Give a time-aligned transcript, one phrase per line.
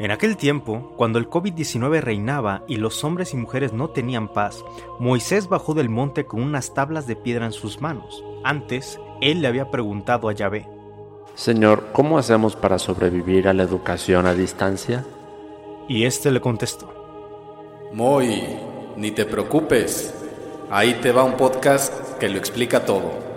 [0.00, 4.64] En aquel tiempo, cuando el COVID-19 reinaba y los hombres y mujeres no tenían paz,
[5.00, 8.22] Moisés bajó del monte con unas tablas de piedra en sus manos.
[8.44, 10.68] Antes, él le había preguntado a Yahvé,
[11.34, 15.04] Señor, ¿cómo hacemos para sobrevivir a la educación a distancia?
[15.88, 16.92] Y éste le contestó,
[17.92, 18.42] Muy,
[18.96, 20.14] ni te preocupes.
[20.70, 23.27] Ahí te va un podcast que lo explica todo.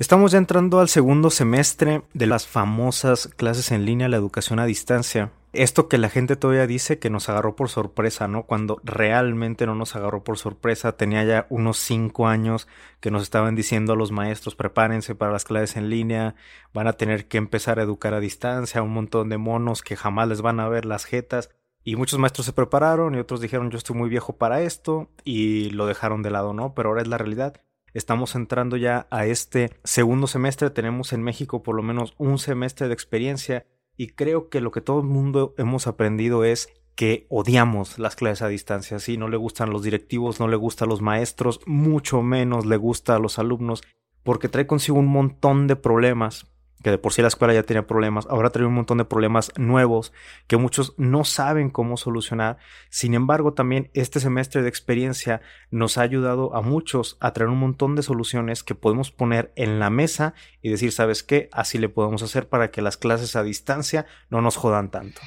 [0.00, 4.64] Estamos ya entrando al segundo semestre de las famosas clases en línea, la educación a
[4.64, 5.30] distancia.
[5.52, 8.44] Esto que la gente todavía dice que nos agarró por sorpresa, ¿no?
[8.44, 12.66] Cuando realmente no nos agarró por sorpresa, tenía ya unos cinco años
[13.00, 16.34] que nos estaban diciendo a los maestros, prepárense para las clases en línea,
[16.72, 20.28] van a tener que empezar a educar a distancia, un montón de monos que jamás
[20.28, 21.50] les van a ver las jetas.
[21.84, 25.68] Y muchos maestros se prepararon y otros dijeron yo estoy muy viejo para esto y
[25.72, 26.72] lo dejaron de lado, ¿no?
[26.72, 27.60] Pero ahora es la realidad.
[27.92, 32.88] Estamos entrando ya a este segundo semestre, tenemos en México por lo menos un semestre
[32.88, 33.66] de experiencia
[33.96, 38.42] y creo que lo que todo el mundo hemos aprendido es que odiamos las clases
[38.42, 42.66] a distancia, sí, no le gustan los directivos, no le gustan los maestros, mucho menos
[42.66, 43.82] le gusta a los alumnos,
[44.22, 46.46] porque trae consigo un montón de problemas
[46.82, 49.52] que de por sí la escuela ya tenía problemas, ahora trae un montón de problemas
[49.56, 50.12] nuevos
[50.46, 52.58] que muchos no saben cómo solucionar.
[52.88, 57.58] Sin embargo, también este semestre de experiencia nos ha ayudado a muchos a traer un
[57.58, 61.48] montón de soluciones que podemos poner en la mesa y decir, ¿sabes qué?
[61.52, 65.20] Así le podemos hacer para que las clases a distancia no nos jodan tanto.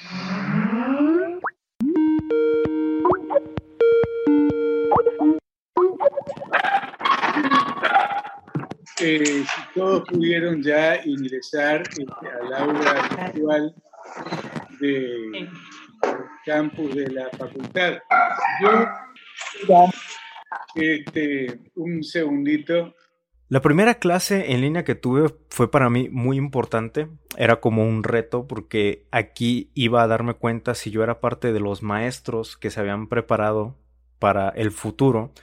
[9.03, 12.05] Si todos pudieron ya ingresar este,
[12.41, 13.75] al aula virtual
[14.79, 15.49] del
[16.45, 17.99] campus de la facultad.
[18.61, 19.89] Yo,
[20.75, 22.95] este, un segundito.
[23.49, 27.09] La primera clase en línea que tuve fue para mí muy importante.
[27.37, 31.59] Era como un reto porque aquí iba a darme cuenta si yo era parte de
[31.59, 33.77] los maestros que se habían preparado
[34.19, 35.33] para el futuro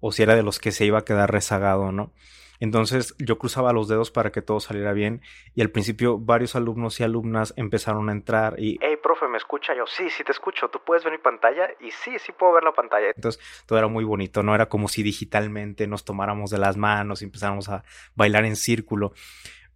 [0.00, 2.12] o si era de los que se iba a quedar rezagado, ¿no?
[2.60, 5.22] Entonces yo cruzaba los dedos para que todo saliera bien
[5.54, 9.74] y al principio varios alumnos y alumnas empezaron a entrar y, hey, profe, ¿me escucha?
[9.76, 11.70] Yo, sí, sí te escucho, ¿tú puedes ver mi pantalla?
[11.80, 13.08] Y sí, sí puedo ver la pantalla.
[13.14, 17.22] Entonces todo era muy bonito, no era como si digitalmente nos tomáramos de las manos
[17.22, 19.12] y empezáramos a bailar en círculo,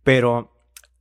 [0.03, 0.51] pero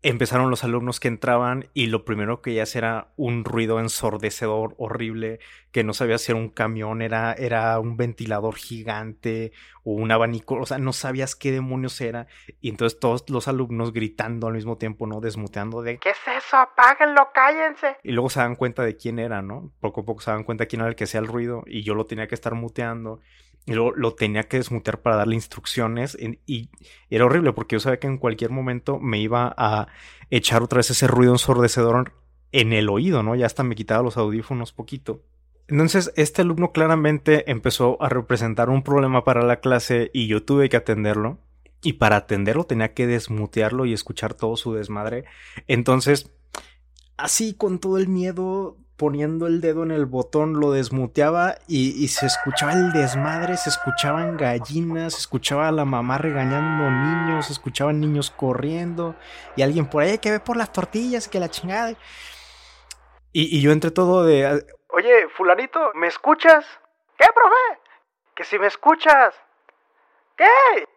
[0.04, 5.40] empezaron los alumnos que entraban y lo primero que ya era un ruido ensordecedor horrible,
[5.72, 9.52] que no sabía si era un camión, era, era un ventilador gigante
[9.84, 12.28] o un abanico, o sea, no sabías qué demonios era.
[12.62, 15.22] Y entonces todos los alumnos gritando al mismo tiempo, ¿no?
[15.22, 16.58] Desmuteando de, ¿qué es eso?
[16.58, 17.98] Apáguenlo, cállense.
[18.04, 19.72] Y luego se dan cuenta de quién era, ¿no?
[19.80, 21.84] Poco a poco se dan cuenta de quién era el que hacía el ruido y
[21.84, 23.20] yo lo tenía que estar muteando
[23.66, 26.18] y luego lo tenía que desmutear para darle instrucciones
[26.48, 26.70] y
[27.10, 29.88] era horrible porque yo sabía que en cualquier momento me iba a
[30.30, 32.14] echar otra vez ese ruido ensordecedor
[32.52, 33.36] en el oído, ¿no?
[33.36, 35.22] Ya hasta me quitaba los audífonos poquito.
[35.68, 40.68] Entonces, este alumno claramente empezó a representar un problema para la clase y yo tuve
[40.68, 41.40] que atenderlo.
[41.82, 45.24] Y para atenderlo tenía que desmutearlo y escuchar todo su desmadre.
[45.68, 46.30] Entonces,
[47.18, 52.28] así con todo el miedo, poniendo el dedo en el botón, lo desmuteaba y, se
[52.28, 58.00] escuchaba el desmadre, se escuchaban gallinas, se escuchaba a la mamá regañando niños, se escuchaban
[58.00, 59.16] niños corriendo
[59.56, 61.98] y alguien por ahí que ve por las tortillas, que la chingada.
[63.34, 66.64] Y, y yo entre todo de, oye, fulanito, ¿me escuchas?
[67.18, 67.82] ¿Qué, profe?
[68.36, 69.34] Que si me escuchas.
[70.38, 70.46] ¿Qué?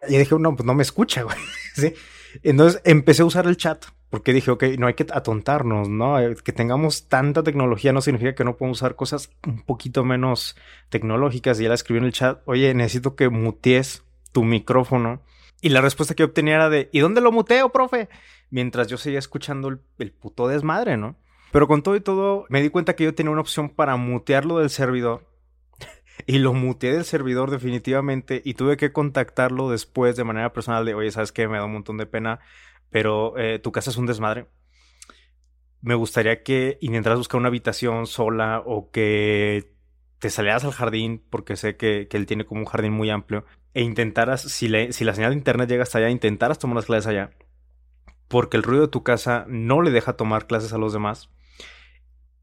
[0.08, 1.38] Y dije, no, pues no me escucha, güey.
[1.74, 1.94] ¿Sí?
[2.42, 3.82] Entonces empecé a usar el chat
[4.14, 6.20] porque dije, ok, no hay que atontarnos, ¿no?
[6.20, 10.54] Eh, que tengamos tanta tecnología no significa que no podemos usar cosas un poquito menos
[10.88, 11.58] tecnológicas.
[11.58, 15.20] Y ya la escribí en el chat, oye, necesito que mutees tu micrófono.
[15.60, 18.08] Y la respuesta que obtenía era de, ¿y dónde lo muteo, profe?
[18.50, 21.16] Mientras yo seguía escuchando el, el puto desmadre, ¿no?
[21.50, 24.60] Pero con todo y todo, me di cuenta que yo tenía una opción para mutearlo
[24.60, 25.26] del servidor.
[26.26, 30.94] y lo muteé del servidor definitivamente y tuve que contactarlo después de manera personal de,
[30.94, 31.48] oye, ¿sabes qué?
[31.48, 32.38] Me da un montón de pena
[32.94, 34.46] pero eh, tu casa es un desmadre.
[35.80, 39.74] Me gustaría que intentaras buscar una habitación sola o que
[40.20, 43.82] te salieras al jardín, porque sé que, él tiene como un jardín muy amplio, e
[43.82, 47.32] intentaras, si, si la señal de internet llega hasta allá, intentaras tomar las clases allá,
[48.28, 51.30] porque el ruido de tu casa no le deja tomar clases a los demás.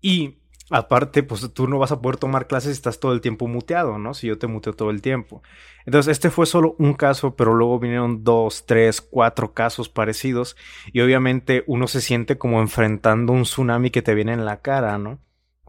[0.02, 0.41] Y
[0.72, 3.98] Aparte, pues tú no vas a poder tomar clases si estás todo el tiempo muteado,
[3.98, 4.14] ¿no?
[4.14, 5.44] Si yo te muteo todo el tiempo.
[5.86, 10.56] Entonces, este fue solo un caso, pero luego vinieron dos, tres, cuatro casos parecidos.
[10.94, 14.98] Y obviamente uno se siente como enfrentando un tsunami que te viene en la cara,
[14.98, 15.20] ¿no?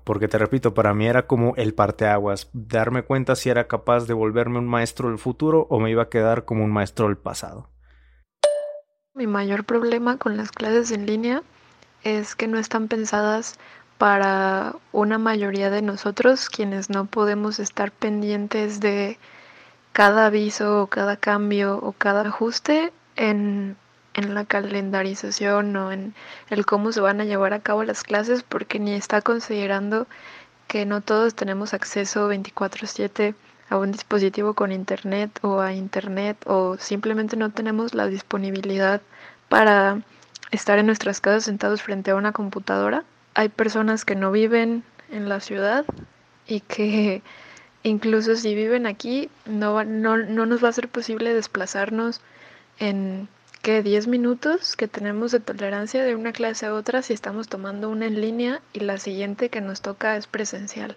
[0.05, 4.15] Porque te repito, para mí era como el parteaguas, darme cuenta si era capaz de
[4.15, 7.71] volverme un maestro del futuro o me iba a quedar como un maestro del pasado.
[9.15, 11.43] Mi mayor problema con las clases en línea
[12.05, 13.59] es que no están pensadas
[13.99, 19.19] para una mayoría de nosotros quienes no podemos estar pendientes de
[19.93, 23.77] cada aviso o cada cambio o cada ajuste en,
[24.15, 26.15] en la calendarización o en
[26.51, 30.07] el cómo se van a llevar a cabo las clases porque ni está considerando
[30.67, 33.35] que no todos tenemos acceso 24/7
[33.69, 39.01] a un dispositivo con internet o a internet o simplemente no tenemos la disponibilidad
[39.49, 40.01] para
[40.51, 43.05] estar en nuestras casas sentados frente a una computadora
[43.35, 45.85] hay personas que no viven en la ciudad
[46.47, 47.23] y que
[47.83, 52.21] incluso si viven aquí no, no, no nos va a ser posible desplazarnos
[52.79, 53.29] en
[53.63, 57.89] que 10 minutos que tenemos de tolerancia de una clase a otra si estamos tomando
[57.89, 60.97] una en línea y la siguiente que nos toca es presencial.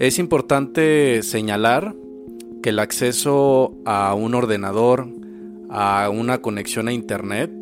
[0.00, 1.94] Es importante señalar
[2.64, 5.06] que el acceso a un ordenador,
[5.68, 7.52] a una conexión a Internet,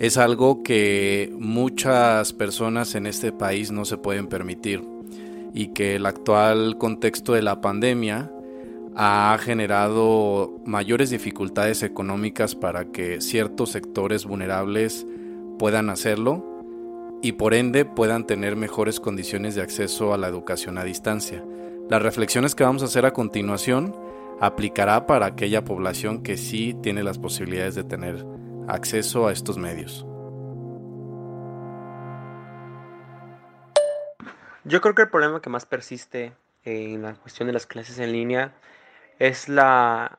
[0.00, 4.82] es algo que muchas personas en este país no se pueden permitir
[5.54, 8.32] y que el actual contexto de la pandemia
[8.96, 15.06] ha generado mayores dificultades económicas para que ciertos sectores vulnerables
[15.60, 16.44] puedan hacerlo
[17.22, 21.44] y por ende puedan tener mejores condiciones de acceso a la educación a distancia.
[21.88, 24.09] Las reflexiones que vamos a hacer a continuación
[24.40, 28.24] aplicará para aquella población que sí tiene las posibilidades de tener
[28.68, 30.06] acceso a estos medios.
[34.64, 36.32] Yo creo que el problema que más persiste
[36.64, 38.52] en la cuestión de las clases en línea
[39.18, 40.18] es la,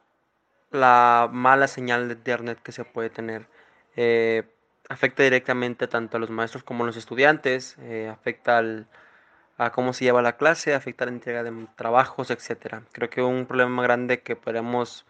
[0.71, 3.47] la mala señal de internet que se puede tener.
[3.95, 4.44] Eh,
[4.89, 8.88] afecta directamente tanto a los maestros como a los estudiantes, eh, afecta al,
[9.61, 12.81] a cómo se lleva la clase, afecta la entrega de trabajos, etcétera.
[12.93, 15.05] Creo que un problema grande que podemos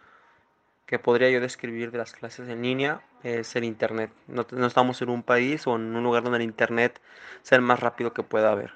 [0.86, 4.12] que podría yo describir de las clases en línea es el internet.
[4.28, 7.00] No, no, estamos en un país o en un lugar donde el internet
[7.44, 8.74] sea el más rápido que pueda haber.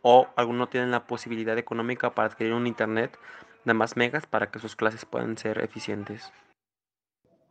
[0.00, 3.18] O algunos no tienen la posibilidad económica para adquirir un internet
[3.66, 6.32] de más megas para que sus clases puedan ser eficientes.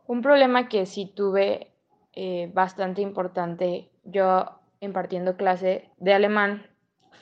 [0.07, 1.71] Un problema que sí tuve
[2.13, 6.65] eh, bastante importante yo impartiendo clase de alemán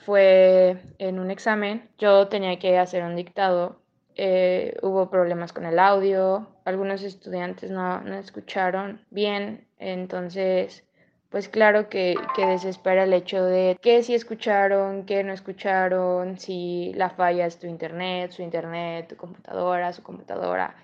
[0.05, 1.89] fue en un examen.
[1.97, 3.79] Yo tenía que hacer un dictado.
[4.15, 6.47] Eh, hubo problemas con el audio.
[6.65, 9.67] Algunos estudiantes no, no escucharon bien.
[9.79, 10.83] Entonces,
[11.29, 16.93] pues claro que, que, desespera el hecho de que si escucharon, que no escucharon, si
[16.95, 20.75] la falla es tu internet, su internet, tu computadora, su computadora.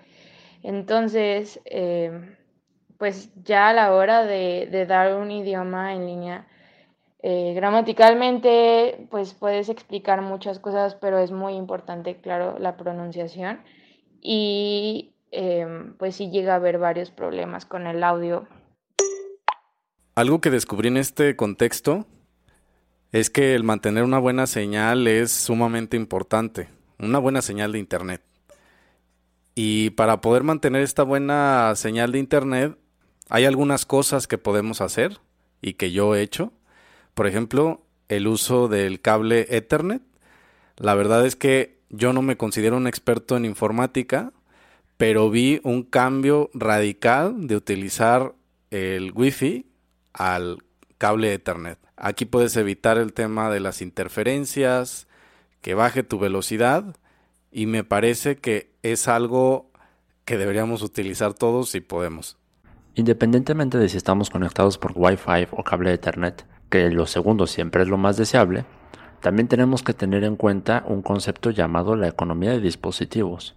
[0.62, 2.36] Entonces, eh,
[2.98, 6.46] pues ya a la hora de, de dar un idioma en línea,
[7.22, 13.60] eh, gramaticalmente, pues puedes explicar muchas cosas, pero es muy importante, claro, la pronunciación.
[14.20, 15.66] Y eh,
[15.98, 18.46] pues sí llega a haber varios problemas con el audio.
[20.16, 22.06] Algo que descubrí en este contexto
[23.12, 26.68] es que el mantener una buena señal es sumamente importante,
[26.98, 28.22] una buena señal de Internet.
[29.54, 32.78] Y para poder mantener esta buena señal de Internet,
[33.28, 35.18] hay algunas cosas que podemos hacer
[35.60, 36.52] y que yo he hecho
[37.14, 40.02] por ejemplo, el uso del cable Ethernet.
[40.76, 44.32] La verdad es que yo no me considero un experto en informática,
[44.96, 48.34] pero vi un cambio radical de utilizar
[48.70, 49.66] el Wi-Fi
[50.12, 50.58] al
[50.98, 51.78] cable Ethernet.
[51.96, 55.06] Aquí puedes evitar el tema de las interferencias,
[55.60, 56.96] que baje tu velocidad
[57.50, 59.70] y me parece que es algo
[60.24, 62.38] que deberíamos utilizar todos si podemos.
[62.94, 67.88] Independientemente de si estamos conectados por Wi-Fi o cable Ethernet, que lo segundo siempre es
[67.90, 68.64] lo más deseable,
[69.20, 73.54] también tenemos que tener en cuenta un concepto llamado la economía de dispositivos,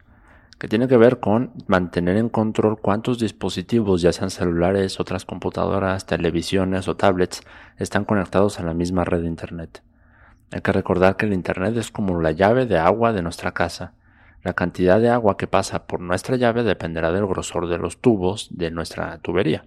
[0.60, 6.06] que tiene que ver con mantener en control cuántos dispositivos, ya sean celulares, otras computadoras,
[6.06, 7.42] televisiones o tablets,
[7.78, 9.82] están conectados a la misma red de Internet.
[10.52, 13.94] Hay que recordar que el Internet es como la llave de agua de nuestra casa.
[14.44, 18.50] La cantidad de agua que pasa por nuestra llave dependerá del grosor de los tubos
[18.52, 19.64] de nuestra tubería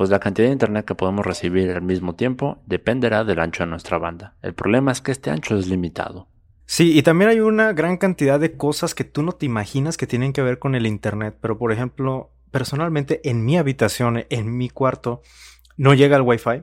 [0.00, 3.66] pues la cantidad de internet que podemos recibir al mismo tiempo dependerá del ancho de
[3.68, 4.34] nuestra banda.
[4.40, 6.26] El problema es que este ancho es limitado.
[6.64, 10.06] Sí, y también hay una gran cantidad de cosas que tú no te imaginas que
[10.06, 14.70] tienen que ver con el internet, pero por ejemplo, personalmente en mi habitación, en mi
[14.70, 15.20] cuarto,
[15.76, 16.62] no llega el wifi.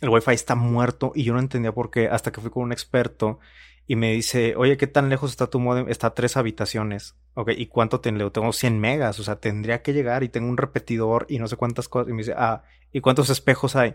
[0.00, 2.70] El wifi está muerto y yo no entendía por qué hasta que fui con un
[2.70, 3.40] experto
[3.86, 5.88] y me dice, oye, ¿qué tan lejos está tu modem?
[5.88, 7.14] Está a tres habitaciones.
[7.34, 8.32] Ok, ¿y cuánto tengo?
[8.32, 11.56] Tengo 100 megas, o sea, tendría que llegar y tengo un repetidor y no sé
[11.56, 12.08] cuántas cosas.
[12.08, 13.94] Y me dice, ah, ¿y cuántos espejos hay?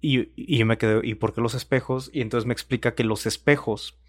[0.00, 2.10] Y, y yo me quedé, ¿y por qué los espejos?
[2.12, 4.00] Y entonces me explica que los espejos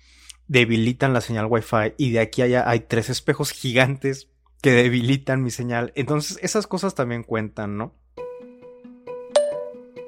[0.48, 4.30] debilitan la señal Wi-Fi y de aquí allá hay tres espejos gigantes
[4.62, 5.92] que debilitan mi señal.
[5.96, 7.94] Entonces esas cosas también cuentan, ¿no?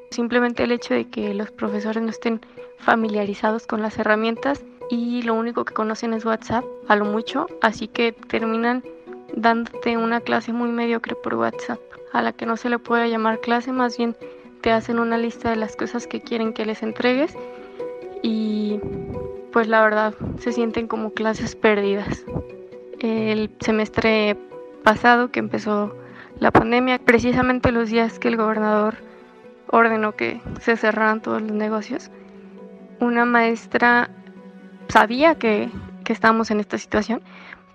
[0.09, 2.41] Simplemente el hecho de que los profesores no estén
[2.77, 7.87] familiarizados con las herramientas y lo único que conocen es WhatsApp, a lo mucho, así
[7.87, 8.83] que terminan
[9.35, 11.79] dándote una clase muy mediocre por WhatsApp,
[12.13, 14.15] a la que no se le puede llamar clase, más bien
[14.61, 17.35] te hacen una lista de las cosas que quieren que les entregues
[18.23, 18.79] y
[19.51, 22.23] pues la verdad se sienten como clases perdidas.
[22.99, 24.37] El semestre
[24.83, 25.95] pasado que empezó
[26.39, 28.95] la pandemia, precisamente los días que el gobernador
[29.69, 32.09] ordenó que se cerraran todos los negocios,
[32.99, 34.09] una maestra
[34.89, 35.69] sabía que,
[36.03, 37.21] que estábamos en esta situación,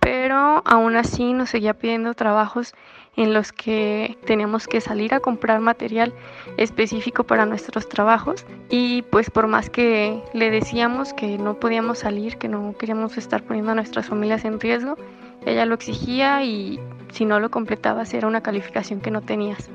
[0.00, 2.75] pero aún así nos seguía pidiendo trabajos
[3.17, 6.14] en los que teníamos que salir a comprar material
[6.57, 12.38] específico para nuestros trabajos y pues por más que le decíamos que no podíamos salir,
[12.38, 14.97] que no queríamos estar poniendo a nuestras familias en riesgo,
[15.45, 16.81] ella lo exigía y
[17.12, 19.69] si no lo completabas era una calificación que no tenías.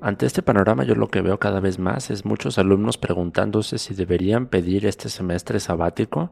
[0.00, 3.94] Ante este panorama yo lo que veo cada vez más es muchos alumnos preguntándose si
[3.94, 6.30] deberían pedir este semestre sabático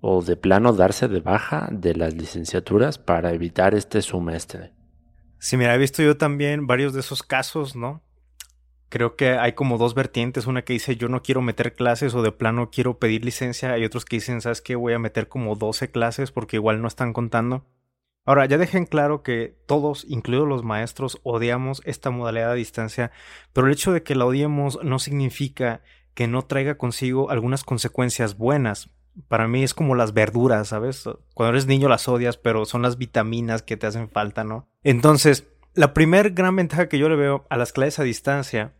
[0.00, 4.72] o de plano darse de baja de las licenciaturas para evitar este semestre.
[5.38, 8.00] Sí, mira, he visto yo también varios de esos casos, ¿no?
[8.90, 12.22] Creo que hay como dos vertientes, una que dice yo no quiero meter clases o
[12.22, 14.76] de plano quiero pedir licencia, hay otros que dicen, ¿sabes qué?
[14.76, 17.64] Voy a meter como 12 clases porque igual no están contando.
[18.26, 23.10] Ahora, ya dejen claro que todos, incluidos los maestros, odiamos esta modalidad a distancia,
[23.52, 25.82] pero el hecho de que la odiemos no significa
[26.14, 28.90] que no traiga consigo algunas consecuencias buenas.
[29.28, 31.04] Para mí es como las verduras, ¿sabes?
[31.34, 34.68] Cuando eres niño las odias, pero son las vitaminas que te hacen falta, ¿no?
[34.82, 38.72] Entonces, la primer gran ventaja que yo le veo a las clases a distancia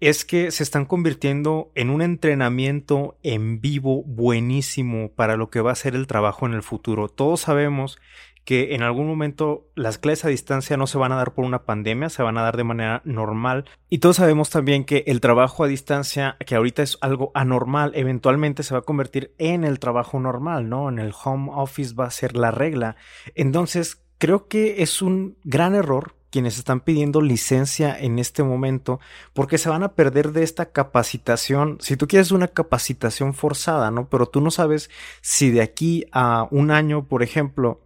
[0.00, 5.72] es que se están convirtiendo en un entrenamiento en vivo buenísimo para lo que va
[5.72, 7.08] a ser el trabajo en el futuro.
[7.08, 7.98] Todos sabemos
[8.44, 11.62] que en algún momento las clases a distancia no se van a dar por una
[11.62, 13.64] pandemia, se van a dar de manera normal.
[13.88, 18.62] Y todos sabemos también que el trabajo a distancia, que ahorita es algo anormal, eventualmente
[18.62, 20.88] se va a convertir en el trabajo normal, ¿no?
[20.88, 22.96] En el home office va a ser la regla.
[23.34, 28.98] Entonces, creo que es un gran error quienes están pidiendo licencia en este momento,
[29.34, 31.78] porque se van a perder de esta capacitación.
[31.80, 34.08] Si tú quieres una capacitación forzada, ¿no?
[34.08, 37.83] Pero tú no sabes si de aquí a un año, por ejemplo,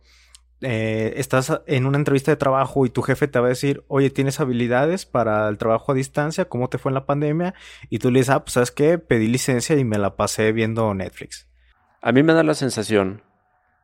[0.60, 4.10] eh, estás en una entrevista de trabajo y tu jefe te va a decir, oye,
[4.10, 6.46] ¿tienes habilidades para el trabajo a distancia?
[6.46, 7.54] ¿Cómo te fue en la pandemia?
[7.90, 10.92] Y tú le dices, ah, pues sabes qué, pedí licencia y me la pasé viendo
[10.94, 11.48] Netflix.
[12.00, 13.22] A mí me da la sensación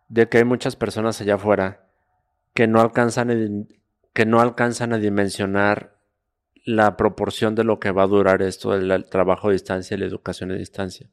[0.08, 1.86] de que hay muchas personas allá afuera
[2.54, 3.68] que no alcanzan,
[4.12, 5.96] que no alcanzan a dimensionar
[6.64, 10.06] la proporción de lo que va a durar esto del trabajo a distancia y la
[10.06, 11.10] educación a distancia.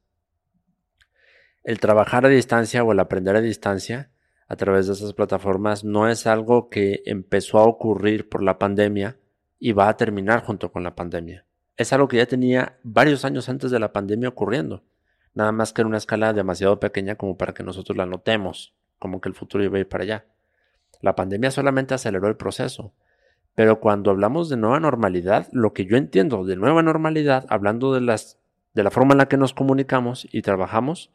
[1.63, 4.10] El trabajar a distancia o el aprender a distancia
[4.51, 9.15] a través de esas plataformas no es algo que empezó a ocurrir por la pandemia
[9.59, 11.45] y va a terminar junto con la pandemia.
[11.77, 14.83] Es algo que ya tenía varios años antes de la pandemia ocurriendo,
[15.33, 19.21] nada más que en una escala demasiado pequeña como para que nosotros la notemos, como
[19.21, 20.25] que el futuro iba a ir para allá.
[20.99, 22.91] La pandemia solamente aceleró el proceso,
[23.55, 28.01] pero cuando hablamos de nueva normalidad, lo que yo entiendo de nueva normalidad, hablando de
[28.01, 28.37] las
[28.73, 31.09] de la forma en la que nos comunicamos y trabajamos,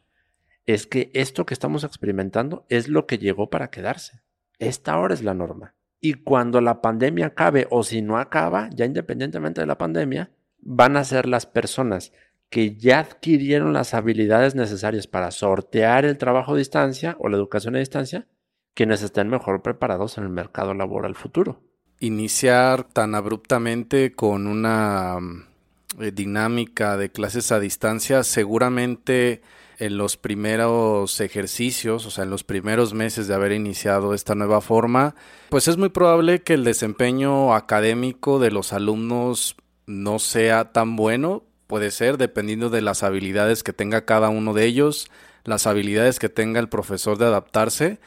[0.67, 4.23] es que esto que estamos experimentando es lo que llegó para quedarse.
[4.59, 5.75] Esta ahora es la norma.
[6.01, 10.31] Y cuando la pandemia acabe o si no acaba, ya independientemente de la pandemia,
[10.61, 12.13] van a ser las personas
[12.51, 17.77] que ya adquirieron las habilidades necesarias para sortear el trabajo a distancia o la educación
[17.77, 18.27] a distancia,
[18.75, 21.61] quienes estén mejor preparados en el mercado laboral futuro.
[21.99, 25.19] Iniciar tan abruptamente con una
[25.99, 29.41] eh, dinámica de clases a distancia seguramente
[29.79, 34.61] en los primeros ejercicios, o sea, en los primeros meses de haber iniciado esta nueva
[34.61, 35.15] forma,
[35.49, 39.57] pues es muy probable que el desempeño académico de los alumnos
[39.87, 44.65] no sea tan bueno, puede ser, dependiendo de las habilidades que tenga cada uno de
[44.65, 45.11] ellos,
[45.45, 47.99] las habilidades que tenga el profesor de adaptarse,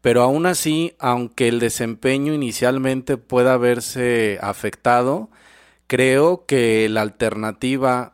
[0.00, 5.30] pero aún así, aunque el desempeño inicialmente pueda verse afectado,
[5.86, 8.12] creo que la alternativa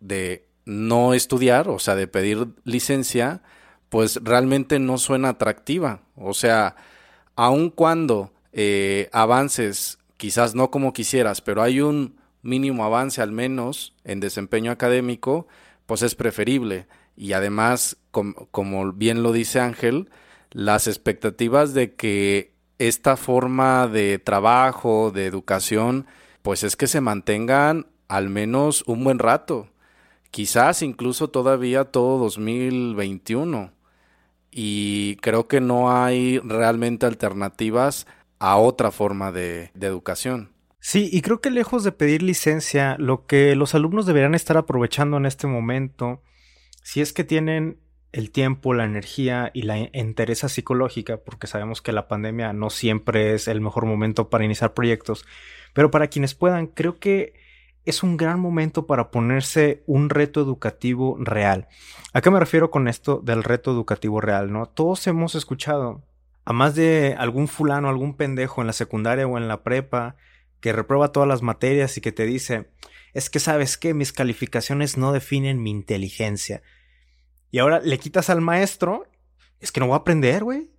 [0.00, 3.40] de no estudiar, o sea, de pedir licencia,
[3.88, 6.02] pues realmente no suena atractiva.
[6.14, 6.76] O sea,
[7.36, 13.94] aun cuando eh, avances, quizás no como quisieras, pero hay un mínimo avance al menos
[14.04, 15.48] en desempeño académico,
[15.86, 16.86] pues es preferible.
[17.16, 20.10] Y además, como bien lo dice Ángel,
[20.50, 26.06] las expectativas de que esta forma de trabajo, de educación,
[26.42, 29.70] pues es que se mantengan al menos un buen rato
[30.30, 33.72] quizás incluso todavía todo 2021.
[34.50, 38.06] Y creo que no hay realmente alternativas
[38.38, 40.52] a otra forma de, educación.
[40.80, 45.16] Sí, y creo que lejos de pedir licencia, lo que los alumnos deberían estar aprovechando
[45.16, 46.22] en este momento,
[46.82, 47.78] si es que tienen
[48.12, 53.34] el tiempo, la energía y la entereza psicológica, porque sabemos que la pandemia no siempre
[53.34, 55.26] es el mejor momento para iniciar proyectos,
[55.74, 57.34] pero para quienes puedan, creo que
[57.84, 61.68] es un gran momento para ponerse un reto educativo real.
[62.12, 64.52] ¿A qué me refiero con esto del reto educativo real?
[64.52, 64.66] ¿No?
[64.66, 66.02] Todos hemos escuchado
[66.44, 70.16] a más de algún fulano, algún pendejo en la secundaria o en la prepa
[70.60, 72.70] que reprueba todas las materias y que te dice,
[73.14, 76.62] es que sabes que mis calificaciones no definen mi inteligencia.
[77.50, 79.06] Y ahora le quitas al maestro,
[79.60, 80.70] es que no voy a aprender, güey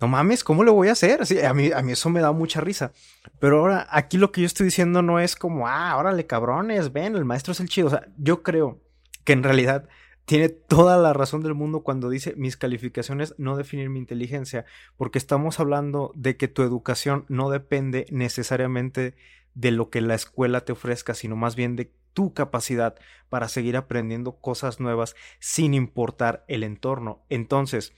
[0.00, 1.22] no mames, ¿cómo lo voy a hacer?
[1.22, 2.92] Así, a, mí, a mí eso me da mucha risa.
[3.38, 7.16] Pero ahora, aquí lo que yo estoy diciendo no es como, ah, órale, cabrones, ven,
[7.16, 7.88] el maestro es el chido.
[7.88, 8.80] O sea, yo creo
[9.24, 9.88] que en realidad
[10.24, 14.64] tiene toda la razón del mundo cuando dice mis calificaciones no definen mi inteligencia,
[14.96, 19.16] porque estamos hablando de que tu educación no depende necesariamente
[19.54, 22.94] de lo que la escuela te ofrezca, sino más bien de tu capacidad
[23.28, 27.24] para seguir aprendiendo cosas nuevas sin importar el entorno.
[27.28, 27.92] Entonces,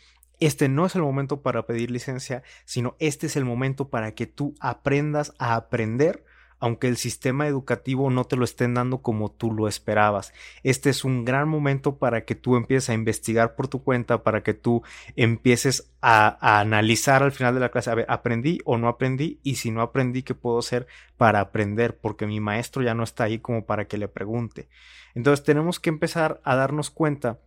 [0.46, 4.26] este no es el momento para pedir licencia, sino este es el momento para que
[4.26, 6.24] tú aprendas a aprender
[6.62, 10.32] aunque el sistema educativo no te lo estén dando como tú lo esperabas.
[10.62, 14.44] Este es un gran momento para que tú empieces a investigar por tu cuenta, para
[14.44, 14.84] que tú
[15.16, 19.56] empieces a, analizar al final de la clase, a ver, aprendí o no aprendí, y
[19.56, 21.98] si no aprendí, ¿qué puedo hacer para aprender?
[21.98, 24.68] Porque mi maestro ya no está ahí como para que le pregunte.
[25.16, 27.40] Entonces tenemos que empezar a darnos cuenta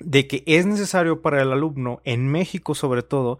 [0.00, 3.38] de que es necesario para el alumno, en México sobre todo,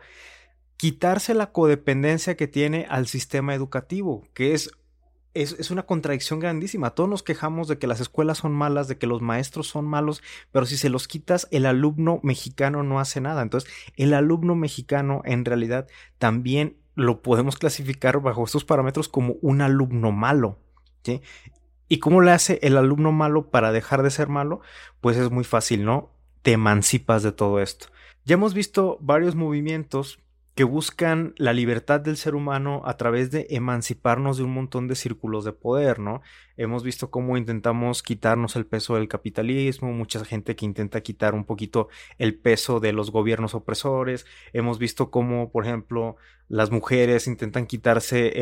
[0.76, 4.70] quitarse la codependencia que tiene al sistema educativo, que es,
[5.34, 6.90] es, una contradicción grandísima.
[6.90, 10.22] Todos nos quejamos de que las escuelas son malas, de que los maestros son malos,
[10.52, 13.42] pero si se los quitas, el alumno mexicano no hace nada.
[13.42, 19.60] Entonces, el alumno mexicano en realidad también lo podemos clasificar bajo estos parámetros como un
[19.60, 20.58] alumno malo.
[21.88, 24.60] ¿Y cómo le hace el alumno malo para dejar de ser malo?
[25.00, 26.10] Pues es muy fácil, ¿no?
[26.42, 27.88] Te emancipas de todo esto.
[28.24, 30.18] Ya hemos visto varios movimientos
[30.58, 34.96] que buscan la libertad del ser humano a través de emanciparnos de un montón de
[34.96, 36.20] círculos de poder, ¿no?
[36.56, 41.44] Hemos visto cómo intentamos quitarnos el peso del capitalismo, mucha gente que intenta quitar un
[41.44, 46.16] poquito el peso de los gobiernos opresores, hemos visto cómo, por ejemplo,
[46.48, 48.32] las mujeres intentan quitarse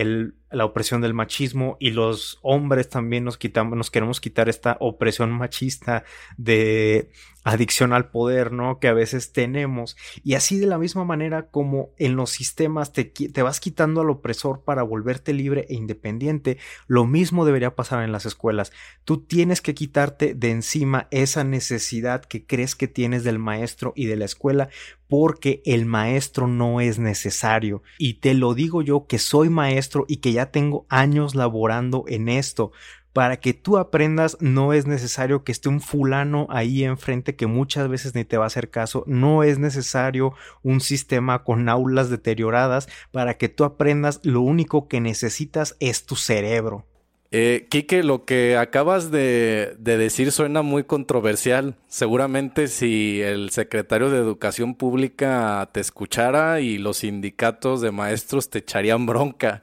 [0.51, 6.05] la opresión del machismo y los hombres también nos queremos quitar esta opresión machista
[6.37, 7.11] de
[7.47, 8.81] adicción al poder, ¿no?
[8.81, 9.97] Que a veces tenemos.
[10.25, 14.11] Y así de la misma manera como en los sistemas te, te vas quitando al
[14.11, 18.73] opresor para volverte libre e independiente, lo mismo debería pasar en las escuelas.
[19.05, 24.07] Tú tienes que quitarte de encima esa necesidad que crees que tienes del maestro y
[24.07, 24.69] de la escuela
[25.09, 27.83] porque el maestro no es necesario.
[27.99, 32.29] Y te lo digo yo que soy maestro y que ya tengo años laborando en
[32.29, 32.73] esto.
[33.13, 37.89] Para que tú aprendas no es necesario que esté un fulano ahí enfrente que muchas
[37.89, 39.05] veces ni te va a hacer caso.
[39.07, 42.89] No es necesario un sistema con aulas deterioradas.
[43.13, 46.85] Para que tú aprendas lo único que necesitas es tu cerebro.
[47.33, 51.75] Eh, Quique, lo que acabas de, decir suena muy controversial.
[51.89, 58.59] Seguramente si el secretario de Educación Pública te escuchara y los sindicatos de maestros te
[58.59, 59.63] echarían bronca.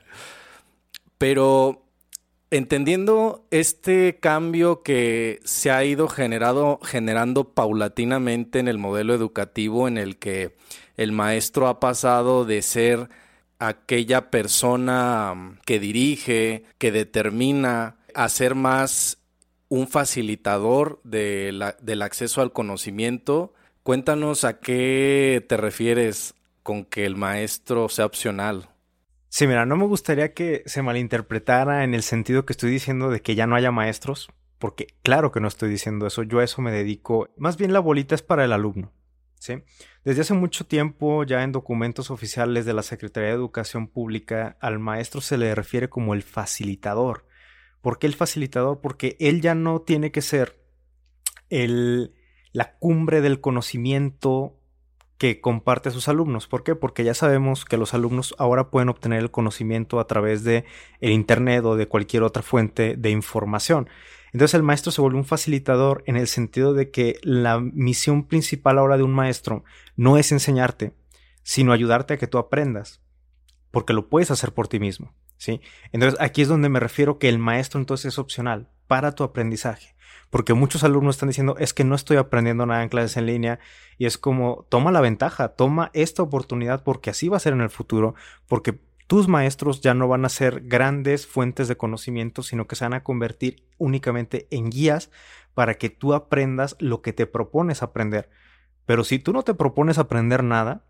[1.18, 1.84] Pero
[2.52, 9.98] entendiendo este cambio que se ha ido generado, generando paulatinamente en el modelo educativo en
[9.98, 10.56] el que
[10.98, 13.10] el maestro ha pasado de ser
[13.68, 19.20] aquella persona mm, que dirige, que determina, a ser más
[19.70, 23.54] un facilitador de del acceso al conocimiento.
[23.82, 28.70] Cuéntanos a qué te refieres con que el maestro sea opcional.
[29.30, 33.22] Sí, mira, no me gustaría que se malinterpretara en el sentido que estoy diciendo de
[33.22, 36.62] que ya no haya maestros, porque claro que no estoy diciendo eso, yo a eso
[36.62, 37.30] me dedico.
[37.36, 38.92] Más bien la bolita es para el alumno.
[40.04, 44.80] Desde hace mucho tiempo, ya en documentos oficiales de la Secretaría de Educación Pública, al
[44.80, 47.26] maestro se le refiere como el facilitador.
[47.82, 48.80] ¿Por qué el facilitador?
[48.82, 50.60] Porque él ya no tiene que ser
[51.50, 52.14] el,
[52.54, 54.58] la cumbre del conocimiento
[55.18, 56.48] que comparte a sus alumnos.
[56.48, 56.76] ¿Por qué?
[56.76, 60.66] Porque ya sabemos que los alumnos ahora pueden obtener el conocimiento a través de
[61.00, 63.90] el internet o de cualquier otra fuente de información.
[64.34, 68.80] Entonces el maestro se vuelve un facilitador en el sentido de que la misión principal
[68.80, 69.64] ahora de un maestro
[69.96, 70.94] no es enseñarte,
[71.44, 73.02] sino ayudarte a que tú aprendas,
[73.72, 75.62] porque lo puedes hacer por ti mismo, ¿sí?
[75.92, 79.94] Entonces aquí es donde me refiero que el maestro entonces es opcional para tu aprendizaje.
[80.30, 83.60] Porque muchos alumnos están diciendo, es que no estoy aprendiendo nada en clases en línea.
[84.00, 87.62] Y es como, toma la ventaja, toma esta oportunidad porque así va a ser en
[87.62, 88.16] el futuro.
[88.48, 92.86] Porque tus maestros ya no van a ser grandes fuentes de conocimiento, sino que se
[92.86, 95.12] van a convertir únicamente en guías
[95.54, 98.30] para que tú aprendas lo que te propones aprender.
[98.86, 100.86] Pero si tú no te propones aprender nada,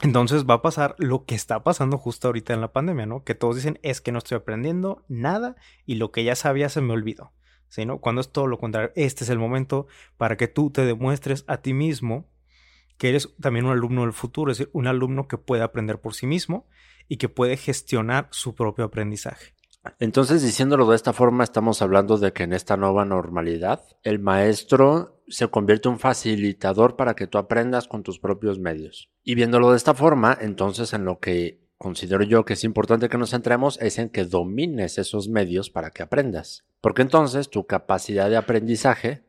[0.00, 3.24] entonces va a pasar lo que está pasando justo ahorita en la pandemia, ¿no?
[3.24, 5.56] Que todos dicen es que no estoy aprendiendo nada
[5.86, 7.32] y lo que ya sabía se me olvidó.
[7.68, 7.84] ¿Sí?
[8.00, 11.58] Cuando es todo lo contrario, este es el momento para que tú te demuestres a
[11.58, 12.26] ti mismo
[12.96, 16.14] que eres también un alumno del futuro, es decir, un alumno que puede aprender por
[16.14, 16.66] sí mismo
[17.08, 19.54] y que puede gestionar su propio aprendizaje.
[19.98, 25.22] Entonces, diciéndolo de esta forma, estamos hablando de que en esta nueva normalidad, el maestro
[25.28, 29.10] se convierte en un facilitador para que tú aprendas con tus propios medios.
[29.24, 33.18] Y viéndolo de esta forma, entonces en lo que considero yo que es importante que
[33.18, 36.64] nos centremos es en que domines esos medios para que aprendas.
[36.80, 39.24] Porque entonces tu capacidad de aprendizaje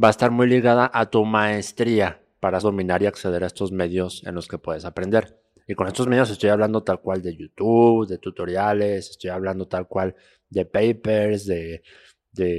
[0.00, 4.22] va a estar muy ligada a tu maestría para dominar y acceder a estos medios
[4.26, 5.43] en los que puedes aprender.
[5.66, 9.88] Y con estos medios estoy hablando tal cual de YouTube, de tutoriales, estoy hablando tal
[9.88, 10.14] cual
[10.50, 11.82] de papers, de,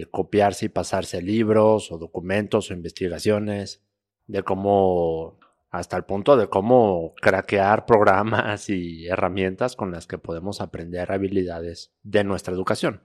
[0.10, 3.84] copiarse y pasarse libros o documentos o investigaciones,
[4.26, 5.38] de cómo,
[5.70, 11.94] hasta el punto de cómo craquear programas y herramientas con las que podemos aprender habilidades
[12.04, 13.02] de nuestra educación.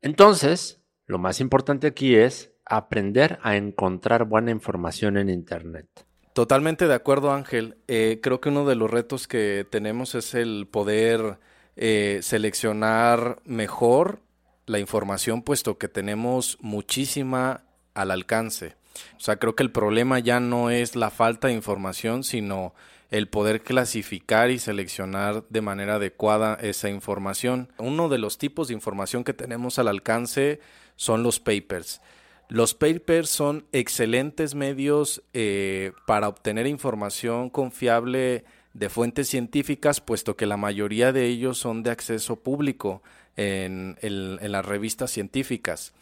[0.00, 6.06] Entonces, lo más importante aquí es aprender a encontrar buena información en Internet.
[6.34, 7.76] Totalmente de acuerdo, Ángel.
[7.86, 11.38] Eh, creo que uno de los retos que tenemos es el poder
[11.76, 14.20] eh, seleccionar mejor
[14.66, 17.62] la información, puesto que tenemos muchísima
[17.94, 18.74] al alcance.
[19.16, 22.74] O sea, creo que el problema ya no es la falta de información, sino
[23.12, 27.72] el poder clasificar y seleccionar de manera adecuada esa información.
[27.78, 30.58] Uno de los tipos de información que tenemos al alcance
[30.96, 32.00] son los papers.
[32.48, 40.46] Los papers son excelentes medios eh, para obtener información confiable de fuentes científicas, puesto que
[40.46, 43.02] la mayoría de ellos son de acceso público
[43.36, 45.94] en, en las revistas científicas.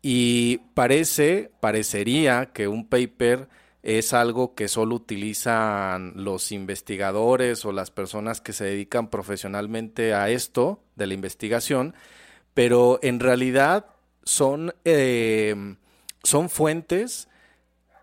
[0.00, 3.48] Y parece, parecería que un paper
[3.82, 10.30] es algo que solo utilizan los investigadores o las personas que se dedican profesionalmente a
[10.30, 11.94] esto de la investigación,
[12.54, 13.86] pero en realidad
[14.28, 15.76] son, em,
[16.22, 17.28] son fuentes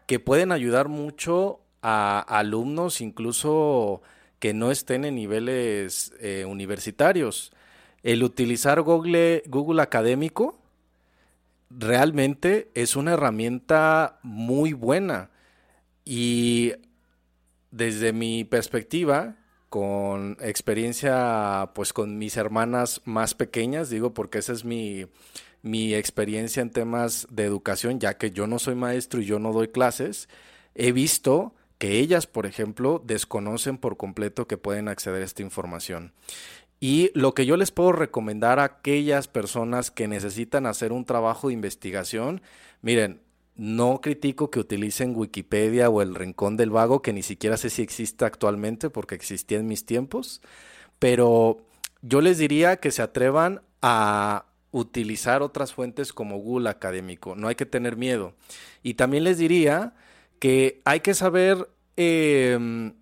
[0.08, 4.02] que pueden ayudar mucho a, alumnos incluso
[4.40, 7.52] que no estén en niveles eh, universitarios.
[8.02, 10.60] El utilizar Google, Google Académico
[11.70, 15.30] realmente es una herramienta muy buena
[16.06, 16.74] y
[17.70, 19.36] desde mi perspectiva,
[19.70, 25.06] con experiencia pues con mis hermanas más pequeñas, digo porque esa es mi,
[25.66, 29.52] mi experiencia en temas de educación, ya que yo no soy maestro y yo no
[29.52, 30.30] doy clases,
[30.76, 36.14] he visto que ellas, por ejemplo, desconocen por completo que pueden acceder a esta información.
[36.80, 41.48] Y lo que yo les puedo recomendar a aquellas personas que necesitan hacer un trabajo
[41.48, 42.44] de investigación,
[42.84, 43.22] miren,
[43.56, 47.82] no critico que utilicen Wikipedia o el Rincón del Vago, que ni siquiera sé si
[47.82, 50.44] existe actualmente porque existía en mis tiempos,
[51.00, 51.58] pero
[52.04, 54.46] yo les diría que se atrevan a
[54.76, 57.34] utilizar otras fuentes como Google Académico.
[57.34, 58.34] No hay que tener miedo.
[58.84, 59.94] Y también les diría
[60.40, 62.94] que hay que saber, em,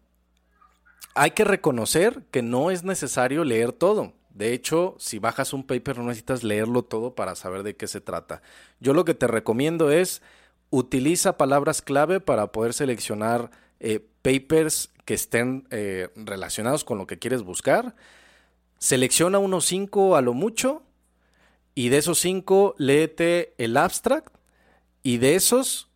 [1.15, 4.13] hay que reconocer que no es necesario leer todo.
[4.29, 8.01] De hecho, si bajas un paper no necesitas leerlo todo para saber de qué se
[8.01, 8.43] trata.
[8.79, 10.21] Yo lo que te recomiendo es
[10.69, 17.17] utiliza palabras clave para poder seleccionar eh, papers que estén eh, relacionados con lo que
[17.17, 17.95] quieres buscar.
[18.77, 20.83] Selecciona unos cinco a lo mucho
[21.75, 24.35] y de esos cinco, léete el abstract
[25.01, 25.89] y de esos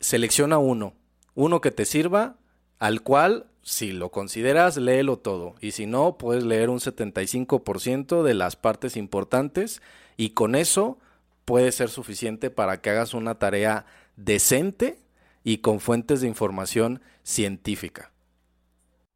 [0.00, 0.94] selecciona uno.
[1.34, 2.36] Uno que te sirva,
[2.78, 5.54] al cual, si lo consideras, léelo todo.
[5.60, 9.82] Y si no, puedes leer un 75% de las partes importantes
[10.16, 10.98] y con eso
[11.44, 14.98] puede ser suficiente para que hagas una tarea decente
[15.42, 18.12] y con fuentes de información científica.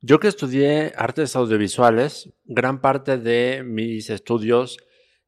[0.00, 4.78] Yo que estudié artes audiovisuales, gran parte de mis estudios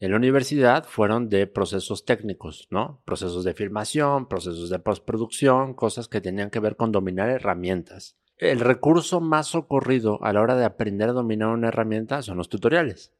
[0.04, 3.00] en la universidad fueron de procesos técnicos, ¿no?
[3.06, 8.18] Procesos de filmación, procesos de postproducción, cosas que tenían que ver con dominar herramientas.
[8.36, 12.50] El recurso más socorrido a la hora de aprender a dominar una herramienta son los
[12.50, 13.14] tutoriales.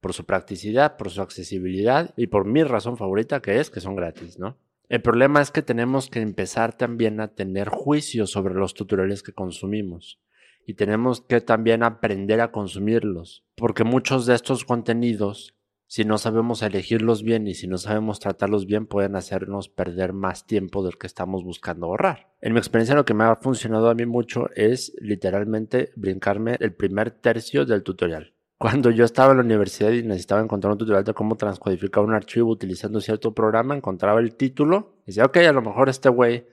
[0.00, 3.94] Por su practicidad, por su accesibilidad y por mi razón favorita que es que son
[3.94, 4.56] gratis, ¿no?
[4.88, 9.34] El problema es que tenemos que empezar también a tener juicio sobre los tutoriales que
[9.34, 10.18] consumimos
[10.64, 15.57] y tenemos que también aprender a consumirlos, porque muchos de estos contenidos
[15.90, 20.46] Si no sabemos elegirlos bien y si no sabemos tratarlos bien, pueden hacernos perder más
[20.46, 22.30] tiempo del que estamos buscando ahorrar.
[22.42, 26.74] En mi experiencia, lo que me ha funcionado a mí mucho es literalmente brincarme el
[26.74, 28.34] primer tercio del tutorial.
[28.58, 32.12] Cuando yo estaba en la universidad y necesitaba encontrar un tutorial de cómo transcodificar un
[32.12, 36.46] archivo utilizando cierto programa, encontraba el título y decía, ok, a lo mejor este güey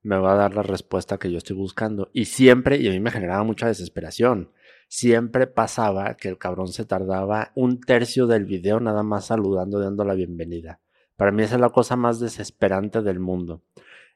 [0.00, 2.08] me va a dar la respuesta que yo estoy buscando.
[2.14, 4.50] Y siempre, y a mí me generaba mucha desesperación,
[4.88, 10.04] siempre pasaba que el cabrón se tardaba un tercio del video nada más saludando, dando
[10.04, 10.80] la bienvenida.
[11.16, 13.62] Para mí esa es la cosa más desesperante del mundo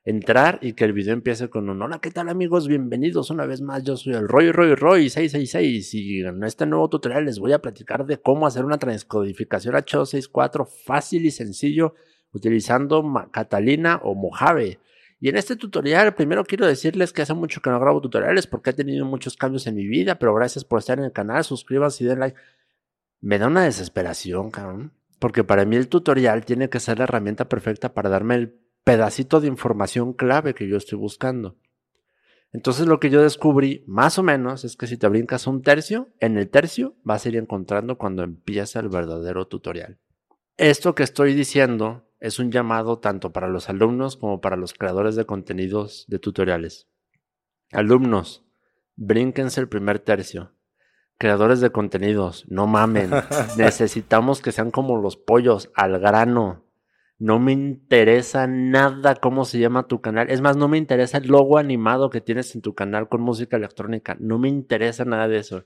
[0.05, 2.67] entrar y que el video empiece con un hola, ¿qué tal amigos?
[2.67, 6.89] Bienvenidos una vez más, yo soy el Roy Roy Roy 666 y en este nuevo
[6.89, 11.95] tutorial les voy a platicar de cómo hacer una transcodificación H264 fácil y sencillo
[12.33, 14.81] utilizando Catalina o Mojave.
[15.23, 18.71] Y en este tutorial primero quiero decirles que hace mucho que no grabo tutoriales porque
[18.71, 22.03] he tenido muchos cambios en mi vida, pero gracias por estar en el canal, suscríbanse
[22.03, 22.37] y den like.
[23.21, 24.91] Me da una desesperación, cabrón.
[25.21, 29.41] Porque para mí el tutorial tiene que ser la herramienta perfecta para darme el pedacito
[29.41, 31.57] de información clave que yo estoy buscando.
[32.53, 36.09] Entonces lo que yo descubrí, más o menos, es que si te brincas un tercio,
[36.19, 40.01] en el tercio vas a ir encontrando cuando empieza el verdadero tutorial.
[40.57, 45.17] Esto que estoy diciendo es un llamado tanto para los alumnos como para los creadores
[45.17, 46.89] de contenidos de tutoriales.
[47.73, 48.45] Alumnos,
[48.95, 50.53] brínquense el primer tercio.
[51.19, 53.11] Creadores de contenidos, no mamen.
[53.59, 56.65] Necesitamos que sean como los pollos, al grano.
[57.19, 60.31] No me interesa nada cómo se llama tu canal.
[60.31, 63.57] Es más, no me interesa el logo animado que tienes en tu canal con música
[63.57, 64.17] electrónica.
[64.21, 65.65] No me interesa nada de eso.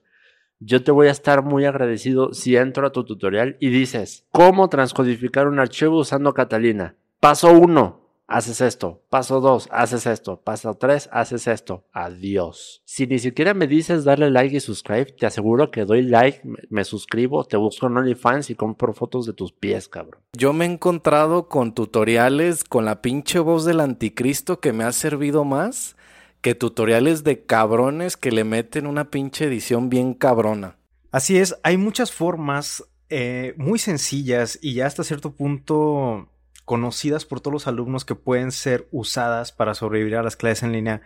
[0.58, 4.68] Yo te voy a estar muy agradecido si entro a tu tutorial y dices, ¿cómo
[4.68, 6.96] transcodificar un archivo usando Catalina?
[7.20, 9.02] Paso 1 haces esto.
[9.08, 10.40] Paso 2, haces esto.
[10.40, 11.84] Paso 3, haces esto.
[11.92, 12.82] Adiós.
[12.84, 16.84] Si ni siquiera me dices darle like y subscribe, te aseguro que doy like, me,
[16.84, 20.20] suscribo, te busco en OnlyFans y compro fotos de tus pies, cabrón.
[20.36, 24.92] Yo me he encontrado con tutoriales con la pinche voz del anticristo que me ha
[24.92, 25.96] servido más
[26.40, 30.76] que tutoriales de cabrones que le meten una pinche edición bien cabrona.
[31.10, 36.28] Así es, hay muchas formas eh, muy sencillas y ya hasta cierto punto
[36.64, 40.72] conocidas por todos los alumnos que pueden ser usadas para sobrevivir a las clases en
[40.72, 41.02] línea.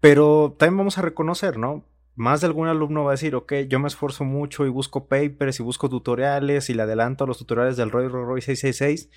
[0.00, 1.84] Pero también vamos a reconocer, ¿no?
[2.14, 5.60] Más de algún alumno va a decir, ok, yo me esfuerzo mucho y busco papers
[5.60, 9.10] y busco tutoriales y le adelanto a los tutoriales del Roy Roy Roy 666,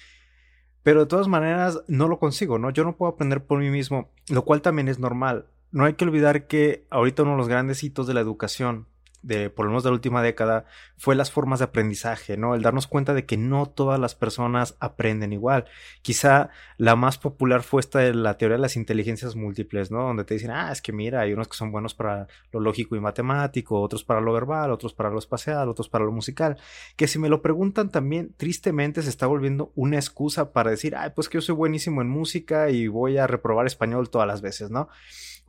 [0.90, 2.72] pero de todas maneras no lo consigo, ¿no?
[2.72, 5.46] Yo no puedo aprender por mí mismo, lo cual también es normal.
[5.72, 8.88] No hay que olvidar que ahorita uno de los grandes hitos de la educación
[9.22, 10.66] de por lo menos de la última década
[10.98, 12.56] fue las formas de aprendizaje, ¿no?
[12.56, 15.66] El darnos cuenta de que no todas las personas aprenden igual.
[16.02, 20.04] Quizá la más popular fue esta de la teoría de las inteligencias múltiples, ¿no?
[20.04, 22.96] Donde te dicen, ah, es que mira, hay unos que son buenos para lo lógico
[22.96, 26.58] y matemático, otros para lo verbal, otros para lo espacial, otros para lo musical.
[26.96, 31.12] Que si me lo preguntan también, tristemente se está volviendo una excusa para decir, ay,
[31.16, 34.70] pues que yo soy buenísimo en música y voy a reprobar español todas las veces,
[34.70, 34.90] ¿no?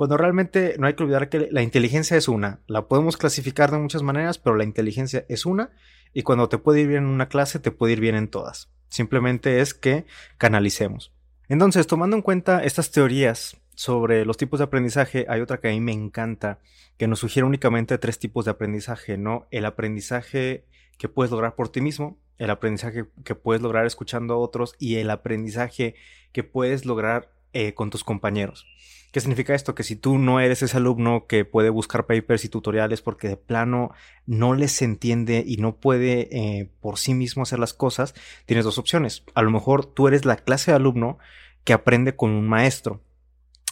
[0.01, 2.61] Cuando realmente no hay que olvidar que la inteligencia es una.
[2.67, 5.73] La podemos clasificar de muchas maneras, pero la inteligencia es una.
[6.15, 8.71] Y cuando te puede ir bien en una clase, te puede ir bien en todas.
[8.89, 10.07] Simplemente es que
[10.39, 11.13] canalicemos.
[11.51, 15.73] Entonces, tomando en cuenta estas teorías sobre los tipos de aprendizaje, hay otra que a
[15.73, 16.61] mí me encanta,
[16.97, 19.49] que nos sugiere únicamente tres tipos de aprendizaje, ¿no?
[19.51, 20.65] El aprendizaje
[20.97, 24.97] que puedes lograr por ti mismo, el aprendizaje que puedes lograr escuchando a otros y
[24.97, 25.95] el aprendizaje
[26.33, 28.67] que puedes lograr eh, con tus compañeros.
[29.13, 29.75] ¿Qué significa esto?
[29.75, 33.37] Que si tú no eres ese alumno que puede buscar papers y tutoriales porque de
[33.37, 33.91] plano
[34.27, 38.15] no les entiende y no puede eh, por sí mismo hacer las cosas,
[38.47, 39.25] tienes dos opciones.
[39.35, 41.19] A lo mejor tú eres la clase de alumno
[41.65, 43.01] que aprende con un maestro.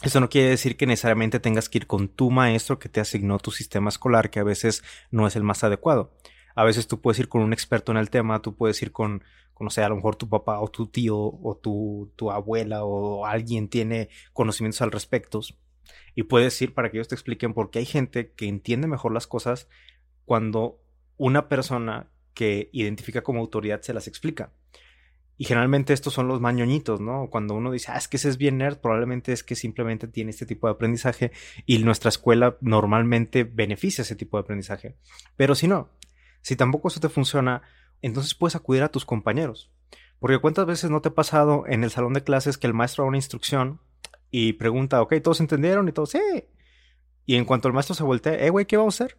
[0.01, 3.37] Eso no quiere decir que necesariamente tengas que ir con tu maestro que te asignó
[3.37, 6.11] tu sistema escolar, que a veces no es el más adecuado.
[6.55, 9.23] A veces tú puedes ir con un experto en el tema, tú puedes ir con
[9.59, 13.25] no sé, a lo mejor tu papá o tu tío o tu, tu abuela o
[13.25, 15.41] alguien tiene conocimientos al respecto
[16.15, 19.27] y puedes ir para que ellos te expliquen porque hay gente que entiende mejor las
[19.27, 19.67] cosas
[20.25, 20.81] cuando
[21.17, 24.53] una persona que identifica como autoridad se las explica.
[25.37, 27.29] Y generalmente estos son los mañoñitos, ¿no?
[27.29, 30.31] Cuando uno dice, ah, es que ese es bien nerd, probablemente es que simplemente tiene
[30.31, 31.31] este tipo de aprendizaje
[31.65, 34.97] y nuestra escuela normalmente beneficia ese tipo de aprendizaje.
[35.37, 35.89] Pero si no,
[36.41, 37.61] si tampoco eso te funciona,
[38.01, 39.71] entonces puedes acudir a tus compañeros.
[40.19, 43.03] Porque cuántas veces no te ha pasado en el salón de clases que el maestro
[43.03, 43.79] da una instrucción
[44.31, 45.87] y pregunta, ok, ¿todos entendieron?
[45.87, 46.19] Y todos, sí.
[47.25, 49.17] Y en cuanto el maestro se voltea, eh, güey, ¿qué vamos a hacer?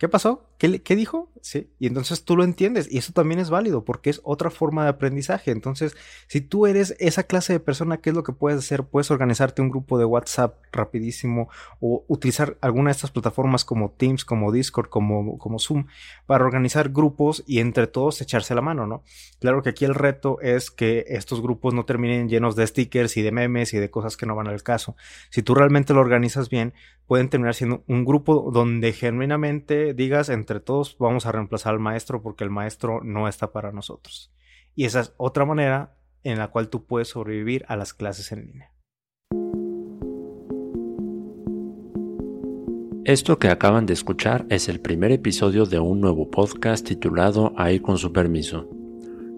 [0.00, 0.48] ¿Qué pasó?
[0.56, 1.28] ¿Qué, ¿Qué, dijo?
[1.42, 1.68] Sí.
[1.78, 2.90] Y entonces tú lo entiendes.
[2.90, 5.50] Y eso también es válido porque es otra forma de aprendizaje.
[5.50, 5.94] Entonces,
[6.26, 8.84] si tú eres esa clase de persona, ¿qué es lo que puedes hacer?
[8.84, 14.24] Puedes organizarte un grupo de WhatsApp rapidísimo o utilizar alguna de estas plataformas como Teams,
[14.24, 15.84] como Discord, como, como Zoom,
[16.24, 19.02] para organizar grupos y entre todos echarse la mano, ¿no?
[19.38, 23.22] Claro que aquí el reto es que estos grupos no terminen llenos de stickers y
[23.22, 24.96] de memes y de cosas que no van al caso.
[25.28, 26.72] Si tú realmente lo organizas bien,
[27.10, 32.22] pueden terminar siendo un grupo donde genuinamente digas entre todos vamos a reemplazar al maestro
[32.22, 34.32] porque el maestro no está para nosotros.
[34.74, 38.46] Y esa es otra manera en la cual tú puedes sobrevivir a las clases en
[38.46, 38.72] línea.
[43.04, 47.80] Esto que acaban de escuchar es el primer episodio de un nuevo podcast titulado Ahí
[47.80, 48.68] con su permiso.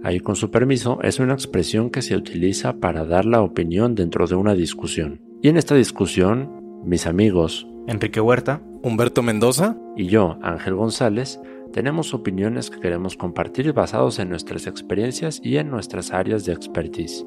[0.04, 4.26] Ahí con su permiso es una expresión que se utiliza para dar la opinión dentro
[4.26, 5.22] de una discusión.
[5.40, 11.40] Y en esta discusión, mis amigos Enrique Huerta, Humberto Mendoza y yo, Ángel González,
[11.72, 17.26] tenemos opiniones que queremos compartir basados en nuestras experiencias y en nuestras áreas de expertise.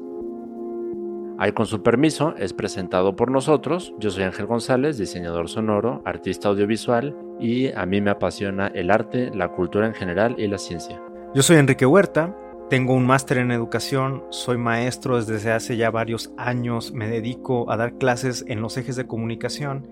[1.38, 3.92] Ahí con su permiso es presentado por nosotros.
[3.98, 9.30] Yo soy Ángel González, diseñador sonoro, artista audiovisual y a mí me apasiona el arte,
[9.34, 10.98] la cultura en general y la ciencia.
[11.34, 12.34] Yo soy Enrique Huerta,
[12.70, 17.76] tengo un máster en educación, soy maestro desde hace ya varios años, me dedico a
[17.76, 19.86] dar clases en los ejes de comunicación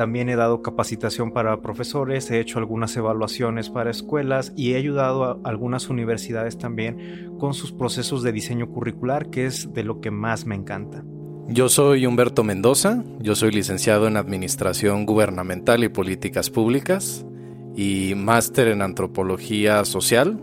[0.00, 5.24] también he dado capacitación para profesores, he hecho algunas evaluaciones para escuelas y he ayudado
[5.24, 10.10] a algunas universidades también con sus procesos de diseño curricular, que es de lo que
[10.10, 11.04] más me encanta.
[11.48, 17.26] Yo soy Humberto Mendoza, yo soy licenciado en Administración Gubernamental y Políticas Públicas
[17.76, 20.42] y máster en Antropología Social.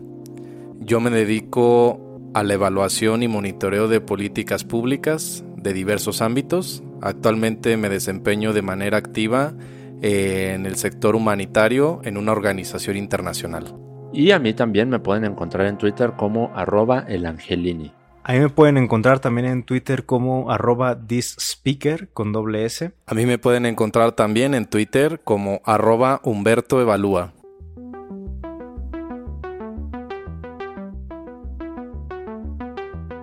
[0.82, 7.78] Yo me dedico a la evaluación y monitoreo de políticas públicas de diversos ámbitos, Actualmente
[7.78, 9.54] me desempeño de manera activa
[10.02, 13.76] eh, en el sector humanitario en una organización internacional.
[14.14, 17.92] Y a mí también me pueden encontrar en Twitter como arroba elangelini.
[18.24, 22.92] A mí me pueden encontrar también en Twitter como arroba thisspeaker con doble S.
[23.06, 27.32] A mí me pueden encontrar también en Twitter como arroba Humberto Evalúa.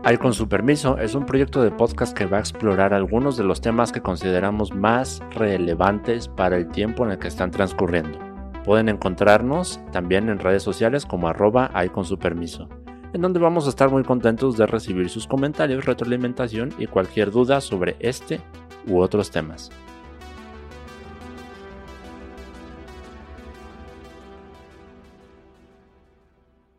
[0.06, 3.44] Ahí con su permiso es un proyecto de podcast que va a explorar algunos de
[3.44, 8.18] los temas que consideramos más relevantes para el tiempo en el que están transcurriendo.
[8.66, 12.68] Pueden encontrarnos también en redes sociales como arroba con su permiso,
[13.14, 17.62] en donde vamos a estar muy contentos de recibir sus comentarios, retroalimentación y cualquier duda
[17.62, 18.42] sobre este
[18.86, 19.70] u otros temas.